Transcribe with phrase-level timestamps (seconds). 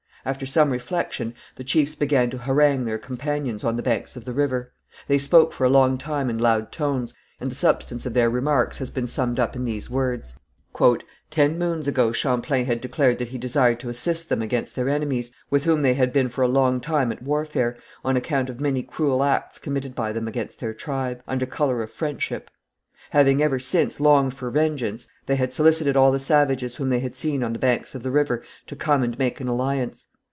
[0.23, 4.33] After some reflection the chiefs began to harangue their companions on the banks of the
[4.33, 4.71] river.
[5.07, 8.77] They spoke for a long time in loud tones, and the substance of their remarks
[8.77, 10.39] has been summed up in these words:
[11.31, 15.31] "Ten moons ago Champlain had declared that he desired to assist them against their enemies,
[15.49, 17.75] with whom they had been for a long time at warfare,
[18.05, 21.89] on account of many cruel acts committed by them against their tribe, under colour of
[21.89, 22.51] friendship.
[23.09, 27.15] Having ever since longed for vengeance, they had solicited all the savages whom they had
[27.15, 30.05] seen on the banks of the river to come and make an alliance.